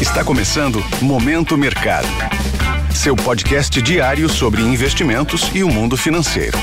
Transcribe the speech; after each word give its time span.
Está 0.00 0.24
começando 0.24 0.78
Momento 1.02 1.58
Mercado. 1.58 2.06
Seu 2.94 3.16
podcast 3.16 3.82
diário 3.82 4.28
sobre 4.28 4.62
investimentos 4.62 5.50
e 5.52 5.64
o 5.64 5.68
mundo 5.68 5.96
financeiro. 5.96 6.56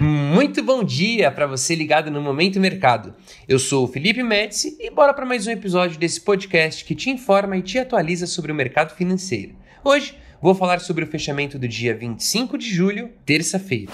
Muito 0.00 0.64
bom 0.64 0.82
dia 0.82 1.30
para 1.30 1.46
você 1.46 1.76
ligado 1.76 2.10
no 2.10 2.20
Momento 2.20 2.58
Mercado. 2.58 3.14
Eu 3.46 3.60
sou 3.60 3.84
o 3.84 3.86
Felipe 3.88 4.20
Médici 4.20 4.76
e 4.80 4.90
bora 4.90 5.14
para 5.14 5.24
mais 5.24 5.46
um 5.46 5.52
episódio 5.52 5.96
desse 5.96 6.20
podcast 6.20 6.84
que 6.84 6.96
te 6.96 7.08
informa 7.08 7.56
e 7.56 7.62
te 7.62 7.78
atualiza 7.78 8.26
sobre 8.26 8.50
o 8.50 8.54
mercado 8.54 8.96
financeiro. 8.96 9.54
Hoje 9.84 10.16
vou 10.42 10.56
falar 10.56 10.80
sobre 10.80 11.04
o 11.04 11.06
fechamento 11.06 11.56
do 11.56 11.68
dia 11.68 11.94
25 11.94 12.58
de 12.58 12.68
julho, 12.68 13.10
terça-feira. 13.24 13.92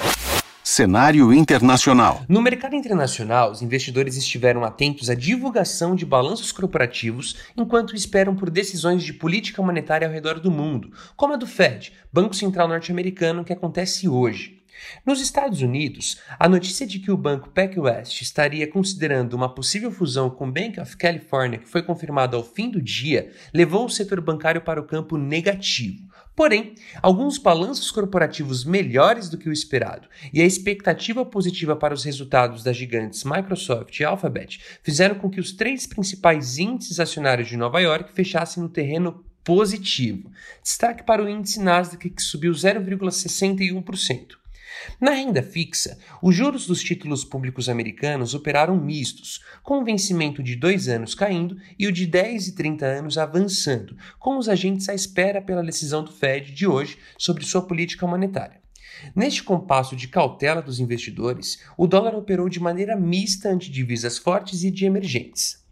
Cenário 0.66 1.30
internacional. 1.30 2.24
No 2.26 2.40
mercado 2.40 2.74
internacional, 2.74 3.50
os 3.50 3.60
investidores 3.60 4.16
estiveram 4.16 4.64
atentos 4.64 5.10
à 5.10 5.14
divulgação 5.14 5.94
de 5.94 6.06
balanços 6.06 6.50
corporativos 6.52 7.36
enquanto 7.54 7.94
esperam 7.94 8.34
por 8.34 8.48
decisões 8.48 9.02
de 9.02 9.12
política 9.12 9.60
monetária 9.60 10.08
ao 10.08 10.12
redor 10.12 10.40
do 10.40 10.50
mundo, 10.50 10.90
como 11.14 11.34
a 11.34 11.36
do 11.36 11.46
Fed, 11.46 11.92
Banco 12.10 12.34
Central 12.34 12.66
Norte-Americano, 12.66 13.44
que 13.44 13.52
acontece 13.52 14.08
hoje. 14.08 14.64
Nos 15.04 15.20
Estados 15.20 15.60
Unidos, 15.60 16.18
a 16.38 16.48
notícia 16.48 16.86
de 16.86 16.98
que 16.98 17.10
o 17.10 17.16
banco 17.16 17.50
PacWest 17.50 18.22
estaria 18.22 18.66
considerando 18.66 19.34
uma 19.34 19.54
possível 19.54 19.90
fusão 19.90 20.30
com 20.30 20.48
o 20.48 20.52
Bank 20.52 20.80
of 20.80 20.96
California, 20.96 21.58
que 21.58 21.68
foi 21.68 21.82
confirmada 21.82 22.38
ao 22.38 22.42
fim 22.42 22.70
do 22.70 22.80
dia, 22.80 23.30
levou 23.52 23.84
o 23.84 23.90
setor 23.90 24.18
bancário 24.22 24.62
para 24.62 24.80
o 24.80 24.86
campo 24.86 25.18
negativo. 25.18 26.13
Porém, 26.36 26.74
alguns 27.00 27.38
balanços 27.38 27.90
corporativos 27.92 28.64
melhores 28.64 29.28
do 29.28 29.38
que 29.38 29.48
o 29.48 29.52
esperado 29.52 30.08
e 30.32 30.42
a 30.42 30.44
expectativa 30.44 31.24
positiva 31.24 31.76
para 31.76 31.94
os 31.94 32.02
resultados 32.02 32.64
das 32.64 32.76
gigantes 32.76 33.22
Microsoft 33.22 33.98
e 34.00 34.04
Alphabet 34.04 34.60
fizeram 34.82 35.14
com 35.14 35.30
que 35.30 35.40
os 35.40 35.52
três 35.52 35.86
principais 35.86 36.58
índices 36.58 36.98
acionários 36.98 37.48
de 37.48 37.56
Nova 37.56 37.80
York 37.80 38.12
fechassem 38.12 38.62
no 38.62 38.68
terreno 38.68 39.24
positivo. 39.44 40.30
Destaque 40.62 41.04
para 41.04 41.22
o 41.22 41.28
índice 41.28 41.60
Nasdaq, 41.60 42.10
que 42.10 42.22
subiu 42.22 42.52
0,61%. 42.52 44.43
Na 45.00 45.12
renda 45.12 45.42
fixa, 45.42 45.98
os 46.22 46.34
juros 46.34 46.66
dos 46.66 46.82
títulos 46.82 47.24
públicos 47.24 47.68
americanos 47.68 48.34
operaram 48.34 48.76
mistos, 48.76 49.42
com 49.62 49.80
o 49.80 49.84
vencimento 49.84 50.42
de 50.42 50.56
dois 50.56 50.88
anos 50.88 51.14
caindo 51.14 51.56
e 51.78 51.86
o 51.86 51.92
de 51.92 52.06
10 52.06 52.48
e 52.48 52.54
30 52.54 52.86
anos 52.86 53.18
avançando, 53.18 53.96
com 54.18 54.38
os 54.38 54.48
agentes 54.48 54.88
à 54.88 54.94
espera 54.94 55.40
pela 55.40 55.62
decisão 55.62 56.04
do 56.04 56.12
Fed 56.12 56.52
de 56.52 56.66
hoje 56.66 56.98
sobre 57.18 57.44
sua 57.44 57.62
política 57.62 58.06
monetária. 58.06 58.62
Neste 59.14 59.42
compasso 59.42 59.96
de 59.96 60.08
cautela 60.08 60.62
dos 60.62 60.78
investidores, 60.78 61.58
o 61.76 61.86
dólar 61.86 62.14
operou 62.14 62.48
de 62.48 62.60
maneira 62.60 62.96
mista 62.96 63.48
ante 63.48 63.70
divisas 63.70 64.18
fortes 64.18 64.62
e 64.62 64.70
de 64.70 64.84
emergentes. 64.84 65.63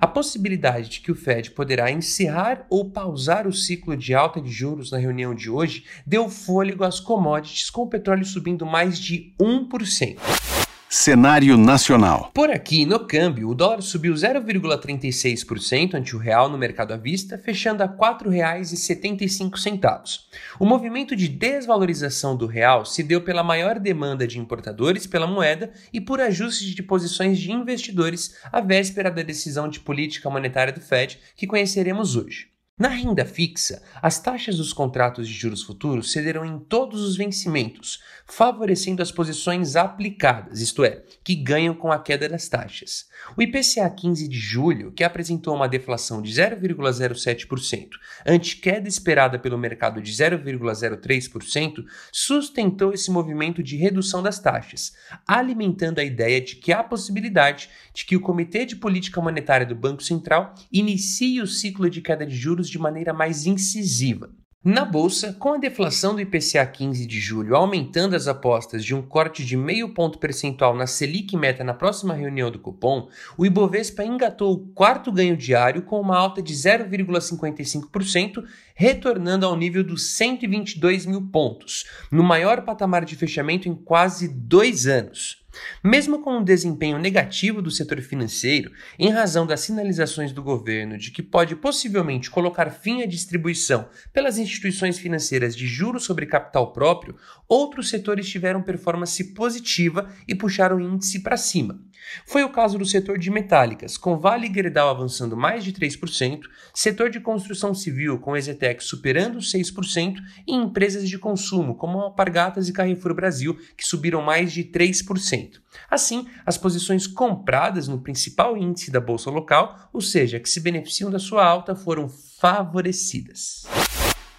A 0.00 0.06
possibilidade 0.06 0.88
de 0.88 1.00
que 1.00 1.12
o 1.12 1.14
Fed 1.14 1.50
poderá 1.50 1.90
encerrar 1.90 2.66
ou 2.68 2.90
pausar 2.90 3.46
o 3.46 3.52
ciclo 3.52 3.96
de 3.96 4.14
alta 4.14 4.40
de 4.40 4.50
juros 4.50 4.90
na 4.90 4.98
reunião 4.98 5.34
de 5.34 5.50
hoje 5.50 5.84
deu 6.06 6.28
fôlego 6.28 6.84
às 6.84 7.00
commodities, 7.00 7.70
com 7.70 7.82
o 7.82 7.88
petróleo 7.88 8.24
subindo 8.24 8.66
mais 8.66 8.98
de 8.98 9.34
1%. 9.40 10.47
Cenário 10.90 11.58
nacional. 11.58 12.30
Por 12.32 12.50
aqui, 12.50 12.86
no 12.86 13.00
câmbio, 13.00 13.50
o 13.50 13.54
dólar 13.54 13.82
subiu 13.82 14.14
0,36% 14.14 15.92
ante 15.92 16.16
o 16.16 16.18
real 16.18 16.48
no 16.48 16.56
mercado 16.56 16.94
à 16.94 16.96
vista, 16.96 17.36
fechando 17.36 17.82
a 17.82 17.86
R$ 17.86 17.92
4,75. 17.92 20.20
O 20.58 20.64
movimento 20.64 21.14
de 21.14 21.28
desvalorização 21.28 22.34
do 22.34 22.46
real 22.46 22.86
se 22.86 23.02
deu 23.02 23.20
pela 23.20 23.44
maior 23.44 23.78
demanda 23.78 24.26
de 24.26 24.38
importadores 24.38 25.06
pela 25.06 25.26
moeda 25.26 25.70
e 25.92 26.00
por 26.00 26.22
ajustes 26.22 26.74
de 26.74 26.82
posições 26.82 27.38
de 27.38 27.52
investidores 27.52 28.38
à 28.50 28.62
véspera 28.62 29.10
da 29.10 29.22
decisão 29.22 29.68
de 29.68 29.80
política 29.80 30.30
monetária 30.30 30.72
do 30.72 30.80
Fed 30.80 31.18
que 31.36 31.46
conheceremos 31.46 32.16
hoje. 32.16 32.48
Na 32.78 32.86
renda 32.86 33.24
fixa, 33.24 33.82
as 34.00 34.20
taxas 34.20 34.56
dos 34.56 34.72
contratos 34.72 35.26
de 35.26 35.34
juros 35.34 35.64
futuros 35.64 36.12
cederão 36.12 36.44
em 36.44 36.60
todos 36.60 37.02
os 37.02 37.16
vencimentos, 37.16 37.98
favorecendo 38.24 39.02
as 39.02 39.10
posições 39.10 39.74
aplicadas, 39.74 40.60
isto 40.60 40.84
é, 40.84 41.02
que 41.24 41.34
ganham 41.34 41.74
com 41.74 41.90
a 41.90 41.98
queda 41.98 42.28
das 42.28 42.48
taxas. 42.48 43.06
O 43.36 43.42
IPCA 43.42 43.90
15 43.90 44.28
de 44.28 44.38
julho, 44.38 44.92
que 44.92 45.02
apresentou 45.02 45.56
uma 45.56 45.68
deflação 45.68 46.22
de 46.22 46.30
0,07%, 46.30 47.88
ante 48.24 48.56
queda 48.58 48.86
esperada 48.86 49.40
pelo 49.40 49.58
mercado 49.58 50.00
de 50.00 50.12
0,03%, 50.12 51.84
sustentou 52.12 52.92
esse 52.92 53.10
movimento 53.10 53.60
de 53.60 53.76
redução 53.76 54.22
das 54.22 54.38
taxas, 54.38 54.92
alimentando 55.26 55.98
a 55.98 56.04
ideia 56.04 56.40
de 56.40 56.54
que 56.54 56.72
há 56.72 56.84
possibilidade 56.84 57.68
de 57.92 58.04
que 58.04 58.14
o 58.14 58.20
Comitê 58.20 58.64
de 58.64 58.76
Política 58.76 59.20
Monetária 59.20 59.66
do 59.66 59.74
Banco 59.74 60.02
Central 60.04 60.54
inicie 60.72 61.40
o 61.40 61.46
ciclo 61.46 61.90
de 61.90 62.00
queda 62.00 62.24
de 62.24 62.36
juros 62.36 62.67
de 62.68 62.78
maneira 62.78 63.12
mais 63.12 63.46
incisiva. 63.46 64.30
Na 64.64 64.84
bolsa, 64.84 65.32
com 65.34 65.52
a 65.54 65.56
deflação 65.56 66.16
do 66.16 66.20
IPCA 66.20 66.66
15 66.66 67.06
de 67.06 67.20
julho 67.20 67.54
aumentando 67.54 68.16
as 68.16 68.26
apostas 68.26 68.84
de 68.84 68.92
um 68.92 69.00
corte 69.00 69.44
de 69.44 69.56
meio 69.56 69.94
ponto 69.94 70.18
percentual 70.18 70.74
na 70.74 70.84
Selic 70.84 71.36
meta 71.36 71.62
na 71.62 71.72
próxima 71.72 72.12
reunião 72.12 72.50
do 72.50 72.58
cupom, 72.58 73.08
o 73.36 73.46
Ibovespa 73.46 74.04
engatou 74.04 74.52
o 74.52 74.66
quarto 74.74 75.12
ganho 75.12 75.36
diário 75.36 75.82
com 75.82 76.00
uma 76.00 76.18
alta 76.18 76.42
de 76.42 76.52
0,55%, 76.52 78.44
retornando 78.74 79.46
ao 79.46 79.56
nível 79.56 79.84
dos 79.84 80.16
122 80.16 81.06
mil 81.06 81.22
pontos, 81.30 81.86
no 82.10 82.24
maior 82.24 82.62
patamar 82.62 83.04
de 83.04 83.14
fechamento 83.14 83.68
em 83.68 83.74
quase 83.76 84.26
dois 84.26 84.88
anos. 84.88 85.46
Mesmo 85.82 86.20
com 86.20 86.38
um 86.38 86.44
desempenho 86.44 86.98
negativo 86.98 87.62
do 87.62 87.70
setor 87.70 88.00
financeiro, 88.00 88.72
em 88.98 89.10
razão 89.10 89.46
das 89.46 89.60
sinalizações 89.60 90.32
do 90.32 90.42
governo 90.42 90.98
de 90.98 91.10
que 91.10 91.22
pode 91.22 91.56
possivelmente 91.56 92.30
colocar 92.30 92.70
fim 92.70 93.02
à 93.02 93.06
distribuição 93.06 93.88
pelas 94.12 94.38
instituições 94.38 94.98
financeiras 94.98 95.56
de 95.56 95.66
juros 95.66 96.04
sobre 96.04 96.26
capital 96.26 96.72
próprio, 96.72 97.16
outros 97.48 97.88
setores 97.88 98.28
tiveram 98.28 98.62
performance 98.62 99.22
positiva 99.34 100.10
e 100.26 100.34
puxaram 100.34 100.76
o 100.76 100.80
índice 100.80 101.20
para 101.22 101.36
cima. 101.36 101.80
Foi 102.26 102.42
o 102.42 102.50
caso 102.50 102.78
do 102.78 102.84
setor 102.84 103.18
de 103.18 103.30
metálicas, 103.30 103.96
com 103.96 104.18
Vale 104.18 104.52
Gerdau 104.52 104.88
avançando 104.88 105.36
mais 105.36 105.64
de 105.64 105.72
3%, 105.72 106.40
setor 106.74 107.10
de 107.10 107.20
construção 107.20 107.74
civil 107.74 108.18
com 108.18 108.36
Exetec 108.36 108.82
superando 108.82 109.38
6% 109.38 110.16
e 110.46 110.54
empresas 110.54 111.08
de 111.08 111.18
consumo 111.18 111.74
como 111.74 112.00
Alpargatas 112.00 112.68
e 112.68 112.72
Carrefour 112.72 113.14
Brasil, 113.14 113.58
que 113.76 113.86
subiram 113.86 114.22
mais 114.22 114.52
de 114.52 114.64
3%. 114.64 115.60
Assim, 115.90 116.26
as 116.44 116.56
posições 116.56 117.06
compradas 117.06 117.88
no 117.88 118.00
principal 118.00 118.56
índice 118.56 118.90
da 118.90 119.00
bolsa 119.00 119.30
local, 119.30 119.88
ou 119.92 120.00
seja, 120.00 120.40
que 120.40 120.48
se 120.48 120.60
beneficiam 120.60 121.10
da 121.10 121.18
sua 121.18 121.44
alta, 121.44 121.74
foram 121.74 122.08
favorecidas 122.08 123.66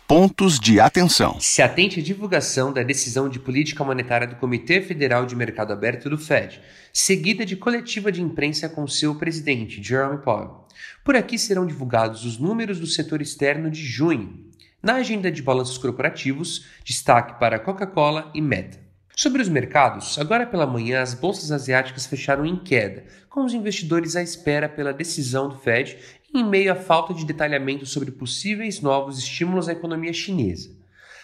pontos 0.10 0.60
de 0.60 0.80
atenção. 0.80 1.40
Se 1.40 1.62
atente 1.62 2.00
à 2.00 2.04
divulgação 2.04 2.74
da 2.74 2.82
decisão 2.82 3.30
de 3.30 3.40
política 3.40 3.84
monetária 3.84 4.26
do 4.26 4.38
Comitê 4.38 4.82
Federal 4.82 5.24
de 5.24 5.36
Mercado 5.36 5.72
Aberto 5.72 6.10
do 6.10 6.18
Fed, 6.18 6.60
seguida 6.92 7.46
de 7.46 7.56
coletiva 7.56 8.12
de 8.12 8.20
imprensa 8.20 8.68
com 8.68 8.88
seu 8.88 9.14
presidente, 9.14 9.84
Jerome 9.84 10.18
Powell. 10.24 10.66
Por 11.06 11.16
aqui 11.16 11.38
serão 11.38 11.64
divulgados 11.64 12.26
os 12.26 12.40
números 12.40 12.80
do 12.80 12.88
setor 12.88 13.22
externo 13.22 13.70
de 13.70 13.86
junho. 13.86 14.48
Na 14.82 14.96
agenda 14.96 15.32
de 15.32 15.44
balanços 15.44 15.78
corporativos, 15.78 16.66
destaque 16.84 17.40
para 17.40 17.60
Coca-Cola 17.60 18.32
e 18.34 18.42
Meta. 18.42 18.89
Sobre 19.22 19.42
os 19.42 19.50
mercados, 19.50 20.18
agora 20.18 20.48
pela 20.48 20.66
manhã 20.66 21.02
as 21.02 21.14
bolsas 21.14 21.52
asiáticas 21.52 22.06
fecharam 22.06 22.46
em 22.46 22.56
queda, 22.56 23.04
com 23.30 23.44
os 23.44 23.54
investidores 23.54 24.16
à 24.16 24.24
espera 24.24 24.70
pela 24.70 24.94
decisão 24.94 25.50
do 25.50 25.58
Fed 25.58 25.98
em 26.34 26.42
meio 26.42 26.72
à 26.72 26.76
falta 26.76 27.14
de 27.14 27.26
detalhamento 27.26 27.86
sobre 27.86 28.12
possíveis 28.12 28.80
novos 28.80 29.20
estímulos 29.20 29.68
à 29.68 29.74
economia 29.74 30.14
chinesa. 30.14 30.70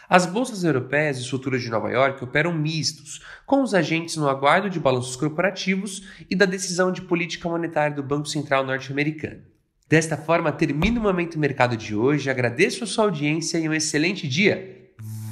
As 0.09 0.25
bolsas 0.25 0.65
europeias 0.65 1.19
e 1.19 1.29
futuras 1.29 1.61
de 1.61 1.69
Nova 1.69 1.89
York 1.89 2.21
operam 2.21 2.51
mistos, 2.51 3.23
com 3.45 3.63
os 3.63 3.73
agentes 3.73 4.17
no 4.17 4.27
aguardo 4.27 4.69
de 4.69 4.77
balanços 4.77 5.15
corporativos 5.15 6.05
e 6.29 6.35
da 6.35 6.45
decisão 6.45 6.91
de 6.91 7.01
política 7.01 7.47
monetária 7.47 7.95
do 7.95 8.03
Banco 8.03 8.27
Central 8.27 8.65
norte-americano. 8.65 9.41
Desta 9.87 10.17
forma, 10.17 10.51
termino 10.51 10.99
o 10.99 11.03
Momento 11.03 11.39
Mercado 11.39 11.77
de 11.77 11.95
hoje, 11.95 12.29
agradeço 12.29 12.83
a 12.83 12.87
sua 12.87 13.05
audiência 13.05 13.57
e 13.57 13.69
um 13.69 13.73
excelente 13.73 14.27
dia. 14.27 14.91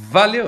Valeu! 0.10 0.48